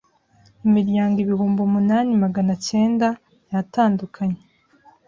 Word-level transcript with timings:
imiryango 0.67 1.15
ibihumbi 1.25 1.59
umunani 1.67 2.11
magancyenda 2.23 3.07
yatandukanye 3.53 4.41